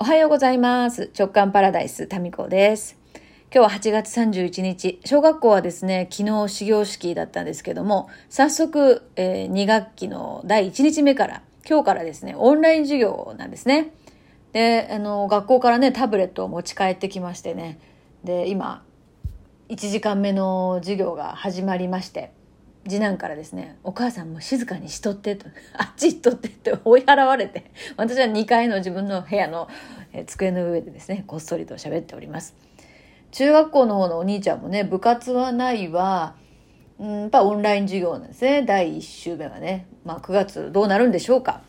[0.00, 1.10] おはようございます。
[1.18, 2.96] 直感パラダイス、タミコです。
[3.52, 5.00] 今日は8月31日。
[5.04, 13.92] 小学校はですね、昨日始業式だったんですけども、早速、え2学期の第1日目から、今日からですね、オンライン授業なんですね。
[14.52, 17.80] で、あの、学校からね、タブレットを持ち帰ってきましてね、
[18.22, 18.84] で、今、
[19.68, 22.30] 1時間目の授業が始まりまして、
[22.88, 29.68] 次男からですね、お母さんも静かにしとってと、 あっち行っとってって追い払われて、私は2階の自分の部屋の
[30.26, 32.56] 机の上でですね、こっそりと喋っております。
[33.30, 36.34] 中学校の方のお兄ちゃんもね、部活はないわ、
[36.98, 38.62] うん、やっぱオンライン授業なんですね。
[38.62, 39.86] 第1週目はね。
[40.04, 41.62] まあ9月どうなるんでしょうか。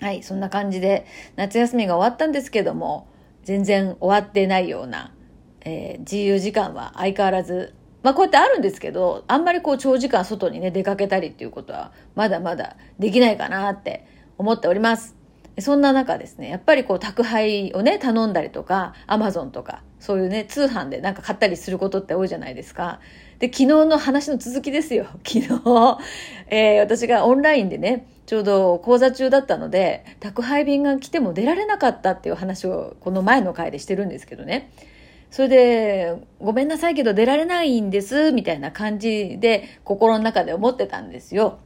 [0.00, 3.08] はい、そんな感じで夏休みが終わったんですけども、
[3.44, 5.12] 全然終わってないような、
[5.60, 7.74] えー自由時間は相変わらず
[8.06, 14.06] まあこうやってあるんですけど、あんまりこう長時間外にね出かけたりっていうことはまだまだできないかなって
[14.38, 15.16] 思っております。
[15.58, 23.00] そんな中ですね、やっぱりこう宅配をね頼んだりとか、アマゾンとか、そういうね通販でなんか買ったりすることって多いじゃないですか。
[23.40, 25.06] で、昨日の話の続きですよ。
[25.26, 25.98] 昨日、
[26.46, 34.70] えー私がオンラインでね、ちょうど講座中だったので、宅配便が来ても出られなかったっていう話をこの前の回でしてるんですけどね。
[35.30, 41.58] それで、ごめんなさいけど出られないんです、みたいな感じで心の中で思ってたんですよ。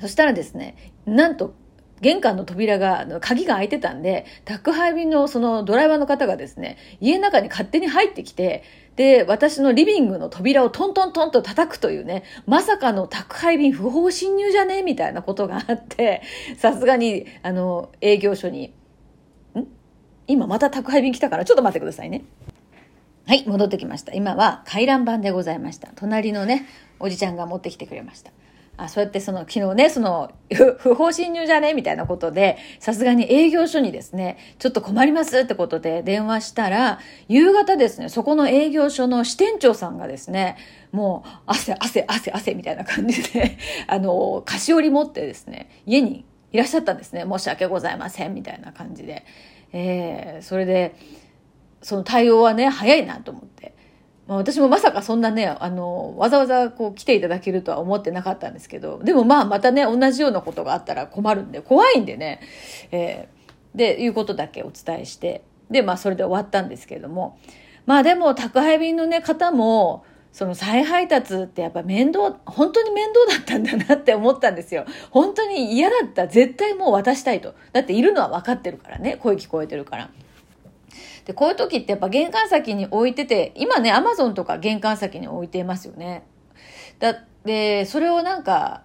[0.00, 0.76] そしたらですね、
[1.06, 1.54] なんと、
[2.02, 8.64] 玄関の扉が、鍵が開いてたんで、宅配便のそのドライバーの方がですね、家の中に勝手に入ってきて、
[8.96, 14.82] で、私のリビングの扉をトントントンと叩くというね、まさかの宅配便不法侵入じゃね？
[14.82, 16.22] みたいなことがあって、
[16.58, 18.74] さすがに、あの、営業所に、
[19.58, 19.64] ん？
[20.26, 22.24] 今また宅配便来たから、ちょっと待ってくださいね。
[23.28, 24.14] はい、戻ってきました。
[24.14, 25.88] 今は回覧板でございました。
[25.96, 26.68] 隣のね、
[27.00, 28.30] おじちゃんが持ってきてくれました。
[28.76, 30.30] あ、そうやってその、昨日ね、その、
[30.78, 31.74] 不法侵入じゃね？
[31.74, 40.56] みたいなことで、さすがに営業所にですね、ちょっと困りますってことで電話したら、夕方ですね、そこの営業所の支店長さんがですね、
[40.92, 43.58] もう、汗、汗、汗、汗みたいな感じで、
[43.88, 47.24] あの、菓子折り持ってですね、家にいらっしゃったんですね。
[47.28, 49.24] 申し訳ございません、みたいな感じで。
[49.72, 50.94] えー、それで、
[51.86, 53.72] その対応はね、早いなと思って。
[54.26, 62.40] まあ、私もまさかそんなね、あの、わざわざこう来ていただけるとは思ってなかったんですけど、でもまあまたね、同じようなことがあったら困るんで、怖いんでね、
[62.90, 63.36] えー
[63.76, 67.38] で、いうことだけお伝えして、で、まあそれで終わったんですけれども、
[67.84, 74.86] まあでも宅配便のね、方も、その再配達ってやっぱ面倒、本当に面倒だったんだなって思ったんですよ。
[75.10, 76.26] 本当に嫌だった。
[76.26, 77.54] 絶対もう渡したいと。
[77.72, 79.18] だっているのは分かってるからね。
[79.18, 80.10] 声聞こえてるから。
[81.26, 86.24] で、こういう時ってやっぱ玄関先に置いてて、今ね、アマゾンとか玄関先に置いてますよね。
[87.00, 88.84] だで、それをなんか、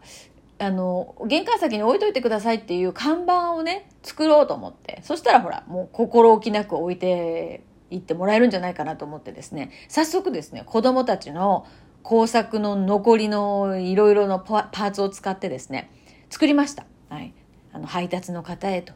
[0.58, 5.02] あの、玄関先に置いといてくださいっていう看板をね、作ろうと思って。
[5.04, 11.68] そしたらほら、もう心置きなく置いていってもらえるんじゃないかなと思ってですね、早速ですね、子供たちの
[12.02, 15.92] 工作の残りのいろいろのパパーツを使ってですね、
[16.30, 16.86] 作りました。
[17.10, 17.34] はい。
[17.72, 18.94] あの、配達の方へと。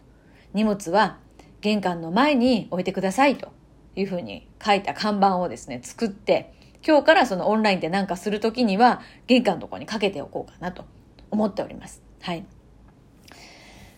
[0.54, 1.18] 荷物は
[1.66, 3.52] 玄関の前に置いてくださいと
[3.96, 6.54] いうふうに書いた看板をですね、作って、
[6.86, 10.86] 今日からそのオンラインで何かするときには玄関のとこにかけておこうかなと
[11.32, 12.04] 思っております。
[12.22, 12.46] はい。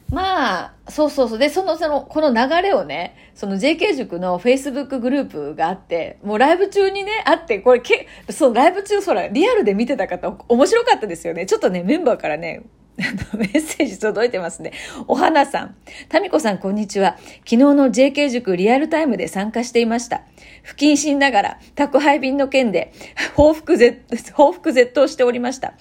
[0.09, 1.37] まあ、そうそうそう。
[1.37, 11.45] で、その、その、この流れをね、その JK 塾の Facebook グループがあって、もうライブ中にね、あって、これけ、そう、ライブ中、そら、リアルで見てた方、面白かったですよね。
[11.45, 12.63] ちょっとね、メンバーからね、
[13.37, 14.71] メッセージ届いてますね。
[15.07, 15.75] お花さん。
[16.09, 17.17] タミコさん、こんにちは。
[17.39, 20.23] 昨日の JK 塾リアルタイムで参加していました。
[20.63, 22.91] 不謹慎ながら、宅配便の件で、
[23.35, 24.01] 報復絶、
[24.33, 25.73] 報復絶倒しておりました。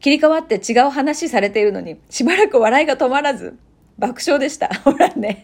[0.00, 3.58] 切り替わって違う話されているのに、しばらく笑いが止まらず、
[3.98, 4.68] 爆笑でした。
[4.84, 5.42] ほらね。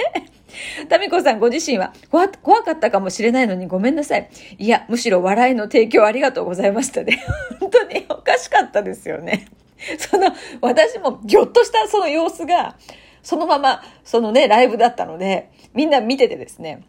[0.89, 4.29] タミコさんご自身は怖怖かったかもしれないのにごめんなさい。
[4.59, 7.23] いや、むしろ笑いの提供ありがとうございましたね。
[7.61, 9.47] 本当におかしかったですよね。
[9.99, 12.77] その、私もぎょっとしたその様子が、
[13.23, 16.83] そのまま、そのね、ライブだったので、みんな見ててですね、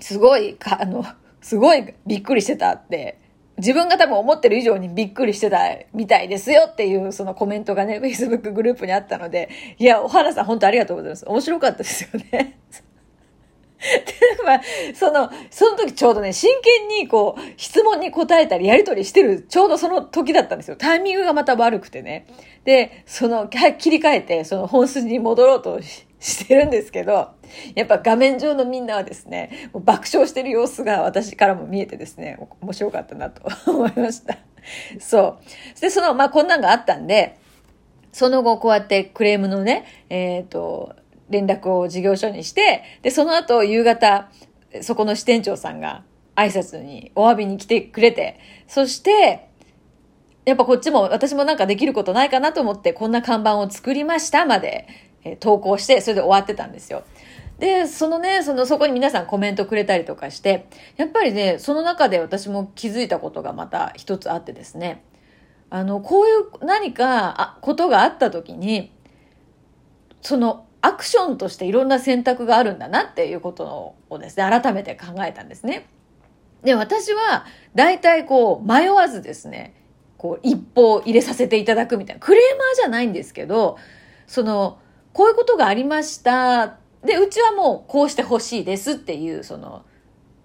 [0.00, 1.04] すごい、あの、
[1.40, 3.18] すごいびっくりしてたって、
[3.58, 5.58] 自分が多分思ってる以上にびっくりしてた
[5.92, 11.26] みたいですよっていうそのコメントがね、Facebook グループにあったので、いや、お花さん本当ありがとうございます。
[11.26, 12.58] 面白かったですよね。
[14.50, 14.60] で、まあ、
[14.94, 20.76] その、その時ちょうどね、真剣にこう、質問に答えたりやりとりしてる、ちょうどその時だったんですよ。
[20.76, 22.26] タイミングがまた悪くてね。
[22.64, 27.30] で、その、切り替えて、その本筋に戻ろうとししてるんですけど、
[27.74, 33.42] やっぱ画面上のみんなはですね、もう爆笑してる様子が私からも見えてですね、面白かったなと
[33.72, 34.36] 思いました。
[35.00, 35.38] そ
[35.76, 35.80] う。
[35.80, 37.38] で、その、まあ、こんなんがあったんで、
[38.12, 40.94] その後こうやってクレームのね、えっ、と、
[41.30, 44.30] 連絡を事業所にして、で、その後夕方、
[44.82, 46.02] そこの支店長さんが
[46.36, 49.48] 挨拶にお詫びに来てくれて、そして、
[50.44, 54.88] やっぱこっちも私もなんかできることないかなと思ってこんな看板を作りましたまで、
[55.22, 57.04] え投稿してそれで終わってたんですよ。
[57.58, 60.66] で、そのね、その、そこに皆さんコメントくれたりとかして、
[60.96, 65.04] やっぱりね、その中で私も気づいたことがまた一つあってですね、
[65.68, 68.92] あの、こういう何か、あ、ことがあった時に、
[70.22, 75.86] その、アクションとしていろんな選択があるんだなっていうことをですね、改めて考えたんですね。
[76.62, 77.44] で、私は、
[77.74, 79.74] 大体こう、迷わずですね、
[80.16, 83.78] こう、一歩入れさせていただくみたいな、クレーマーじゃないんですけど、
[84.26, 84.78] その、
[85.12, 86.78] こういうことがありました。
[87.04, 89.84] で、うちはもうこうしてほしいですっていう、その、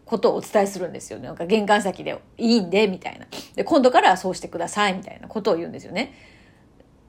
[0.06, 1.28] ことをお伝えするんですよね。
[1.28, 3.26] なんか玄関先でいいんで、みたいな。
[3.56, 6.14] で、今度からはそうしてください、みたいなことを言うんですよね。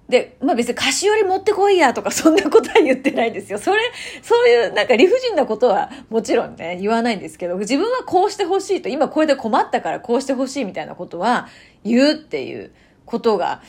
[0.08, 3.58] で、まあ別に菓子折り持ってこいやとかそんなことは言ってないですよ。
[3.58, 3.80] それ、
[4.22, 11.48] そういうなんか理不尽なことはもちろんね、言わないんですけど、自分はこうしてほしいと、今これで困ったからこうしてほしいみたいなことは
[11.82, 12.72] 言うっていう
[13.04, 13.62] ことが、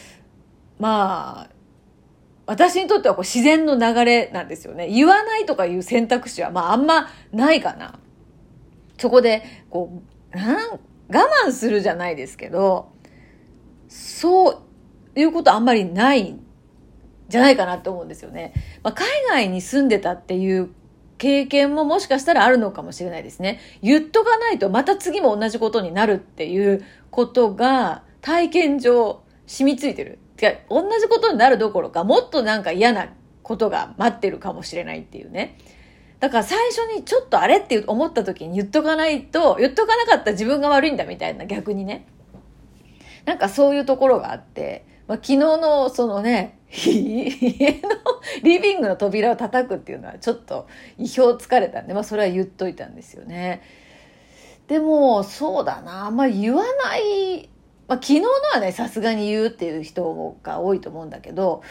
[0.79, 1.57] まあ、
[2.45, 4.87] 私にとってはこう自然の流れなんですよね。
[4.89, 7.99] 言わないとかいう選択肢はまああんまないかな。
[8.99, 10.01] そこで、こ
[10.33, 10.79] う、なん、我
[11.45, 12.91] 慢するじゃないですけど、
[13.89, 14.61] そう
[15.19, 16.45] いうことあんまりないん
[17.29, 18.53] じゃないかなって思うんですよね。
[18.83, 20.69] まあ、海外に住んでたっていう
[21.17, 23.59] 経験ももしかしたらあるのかもしれないですね。
[23.81, 30.19] 言っとかないとまた次も同じことになるっていうことが体験上染みついてる。
[30.35, 33.09] てか、同じことになるどころか、もっとなんか嫌な
[33.41, 35.57] ことが待ってるかもしれないっていうね。
[36.19, 42.07] だから最初にちょっとあれって思った時に言っとかないと、言っとかなかった自分が悪いんだみたいな逆にね。
[43.25, 47.89] なんかそういうところがあって、まあ、昨日のそのね、 家の
[48.43, 50.67] リビングの扉を叩くっていうのはちょっと
[50.97, 53.61] 意表をつかれたんで、まあそれは言っといたんですよね。
[54.67, 57.49] でも、そうだな、まあ言わない、
[57.87, 61.61] まあ昨日のはね、さすがに言うっていう人が多いと思うんだけど、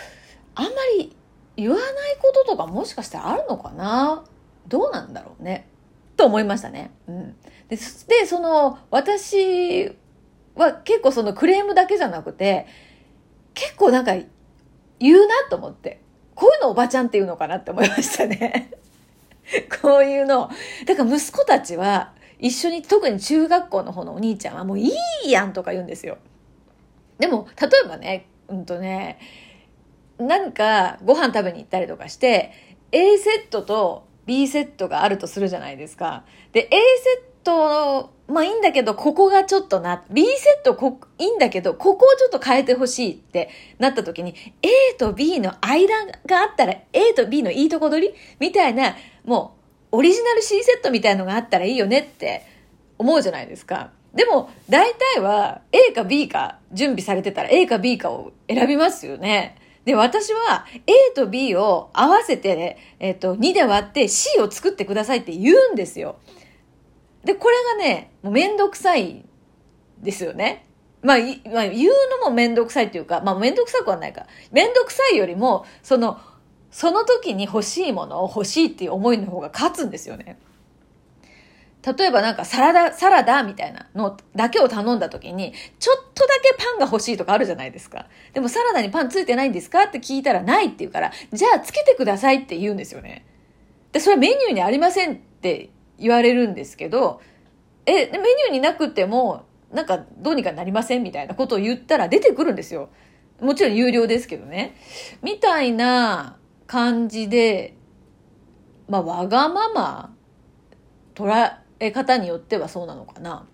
[0.54, 1.14] あんまり
[1.56, 1.84] 言わない
[2.22, 4.24] こととかもしかしたらあるのかな？
[4.66, 5.68] どうなんだろうね。
[6.16, 6.90] と思いましたね。
[7.06, 7.36] うん。
[7.68, 9.94] で、でその、私
[10.54, 12.66] は結構そのクレームだけじゃなくて、
[13.56, 14.14] 結構なんか
[15.00, 16.00] 言うなと思って。
[16.36, 18.70] こういうのおばちゃんっていうのかなって思いましたね。
[19.82, 20.50] こういうの。
[20.84, 24.92] だから息子たちは一緒に、特に中学校の方のお兄ちゃんはもうい
[25.24, 26.18] いやんとか言うんですよ。
[27.18, 29.18] でも、例えばね、うんとね、
[30.18, 32.52] なんかご飯食べに行ったりとかして、
[32.92, 36.24] A セットと B セットがあるとするじゃないですか。
[36.52, 36.76] で、A セ
[37.20, 45.94] ットまあいいんだけど、ここがちょっとな、B セットこ、いいんだけど、ここをちょっと変えてほしいってなった時に、A と B の間
[46.26, 49.56] があったら、A と B のいいとこ取りみたいな、も
[49.92, 52.44] う、オリジナル C セットみたいのがあったらいいよねって
[52.98, 53.90] 思うじゃないですか。
[54.12, 59.56] でも、大体は A か B か準備されてたら A か B かを選びますよね。
[59.84, 66.16] で、私は A と B を合わせて、えっ、と、2で割って C を作ってくださいって言うんですよ。
[67.26, 69.24] で、これがね、もうめんどくさい
[69.98, 70.64] ですよね。
[71.02, 71.16] まあ、
[71.52, 71.92] まあ、言う
[72.22, 74.26] のもめんどくさいっていうか、まあめんどくさくはないか。
[74.52, 76.20] めんどくさいよりも、その、
[76.70, 80.38] その時に欲しいものを欲しいっていう思いの方が勝つんですよね。
[81.98, 88.06] 例えばなんかサラダ、サラダみたいなのだけを頼んだ時に、ちょっとだけパンが欲しいとかあるじゃないですか。
[88.34, 93.26] でもサラダにパンついてないんですかって聞いたらないって言うから、じゃあつけてくださいって言うんですよね。
[93.92, 97.20] で、それメニューにありませんって言われるんですけど、
[97.86, 102.88] え、メニューになくても、なんかどうにかなりませんみたいなことを言ったら出てくるんですよ。
[103.40, 104.76] もちろん有料ですけどね。
[105.22, 106.36] みたいな
[106.66, 107.76] 感じで、
[108.88, 110.14] まあ、わがまま、
[111.14, 113.46] 捉え方によってはそうなのかな。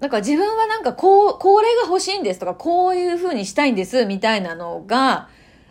[0.00, 5.28] なんか自分はなんかこう、これが欲しいんですとか、こういう風にしたいんですみたいなのが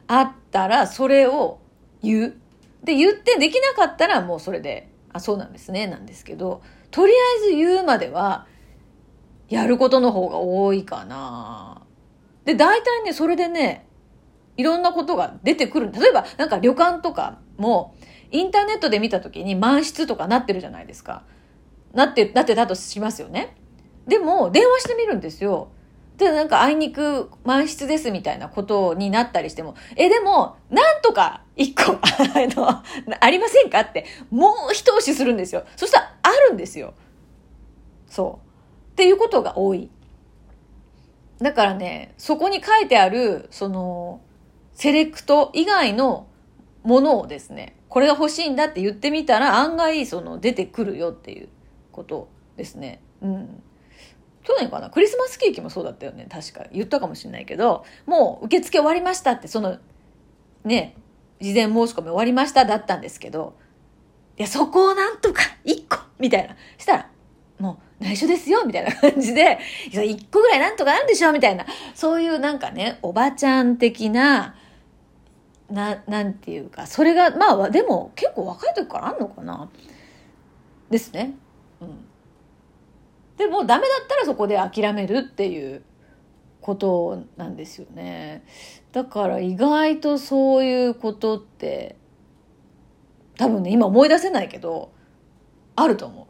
[0.07, 1.59] あったら、それを
[2.01, 2.35] 言う。
[2.83, 7.15] で、言ってできなかったらもうそれであ、そうなんですね、なんですけど、とりあ
[7.47, 8.47] えず言うまでは、
[9.47, 11.83] やることの方が多いかな。
[12.43, 13.87] で、大体ね、それでね、
[14.57, 15.89] いろんなことが出てくる。
[15.93, 17.95] 例えば、なんか旅館とかも、
[18.31, 21.23] インターネットで見た時に満室とかなってるじゃないですか。
[21.93, 23.55] なって、なってたとしますよね。
[24.07, 25.69] でも、電話してみるんですよ。
[26.17, 31.97] で、なんかあいにく満室ですみたいなことになったりしても、え、でも、なんとか一個、あ
[32.55, 32.69] の、
[33.19, 35.63] ありませんかって、もう一押しするんですよ。
[35.75, 36.93] そしたら、あるんですよ。
[38.07, 38.91] そう。
[38.93, 39.89] っていうことが多い。
[41.39, 44.21] だからね、そこに書いてある、その、
[44.73, 46.27] セレクト以外の
[46.83, 51.49] ものをですね、これが欲しいんだって言ってみたら案外その出てくるよっていう
[51.91, 53.01] ことですね。
[53.21, 53.63] うん。
[54.45, 54.89] 去年かな？
[54.89, 56.27] クリスマスケーキもそうだったよね。
[56.31, 56.65] 確か。
[56.71, 59.79] 言ったかもしれないけど、もう受付終わりましたって、その、
[60.63, 60.95] ね、
[61.41, 63.55] 事前申し込み終わりましただったんですけど、
[64.37, 66.55] いや、そこをなんとか1個みたいな。
[66.77, 67.09] したら、
[67.59, 69.59] もう内緒ですよみたいな感じで、
[69.89, 71.65] 1個ぐらいなんとかなんでしょみたいな。
[71.93, 74.55] そういうなんかね、おばちゃん的な、
[75.69, 79.69] な、なんていうか、それが、まあ、でも結構若い時からあんのかな？
[80.91, 81.33] ですね。
[81.81, 82.05] うん。
[83.37, 85.83] でもダメだったらそこで諦めるっていう
[86.61, 88.43] ことなんですよね。
[88.91, 91.95] だから意外とそういうことって
[93.37, 94.91] 多分ね今思い出せないけど
[95.75, 96.27] あると思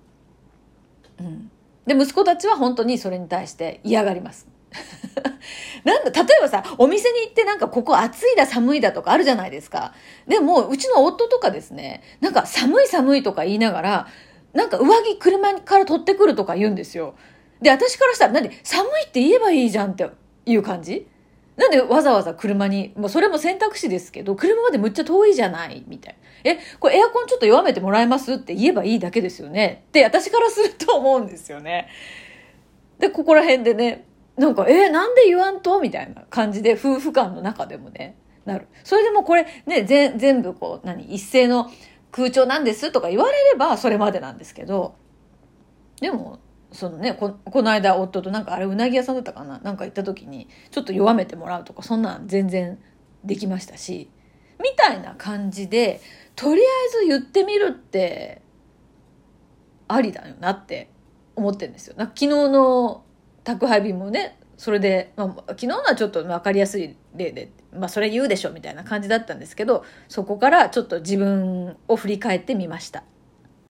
[1.20, 1.24] う。
[1.24, 1.52] うん。
[1.86, 4.48] で息子たちは本当にそれに対して嫌がります。
[5.84, 9.94] なんだ、例えばさ、お店に行ってなんかここ暑いだ寒いだとかあるじゃないですか。
[10.28, 14.08] でも、うちの夫とかですね、なんか寒い寒いとか言いながら、
[14.56, 17.14] なんか上着車から取ってくるとか言うんですよ。
[17.62, 20.10] で、私からしたら、なんで寒いって言えばいいじゃんって
[20.46, 21.08] いう感じ？
[21.56, 26.52] なんでわざわざ車に、もうそれも選択肢ですけど、車までむっちゃ遠いじゃないみたいな。
[26.52, 29.84] え、これエアコンちょっと弱めてもらえますって言えばいいだけですよね？
[29.88, 31.88] って私からすると思うんですよね。
[33.00, 34.06] で、ここら辺でね、
[34.38, 35.80] なんか、えなんで言わんと？
[35.80, 38.68] みたいな感じで夫婦間の中でもね、なる。
[38.84, 41.72] それでもこれね、全部こう、何、一斉の
[42.16, 44.96] 空調なんですとか言われればそれまでなんですけど、
[46.00, 46.40] でも、
[46.72, 49.60] そのね、ここの間夫となんかあれうなぎ屋さんだったかな？
[49.60, 52.80] なんか行った時にちょっと弱めてもらうとかそんなん全然
[53.26, 54.10] できましたし
[54.64, 56.00] みたいな感じで
[56.36, 56.64] とりあ
[57.02, 58.42] えず言ってみるって
[59.90, 60.90] ありだよなって
[61.36, 61.96] 思ってるんですよ。
[61.98, 63.04] 昨日の
[63.44, 73.04] 宅配便もねそれで、まあ、昨日のはちょっと分かりやすい例で、まあ、それ言うでしょみたいな感じだったんですけどそこからちょっと自分を振り返ってみました。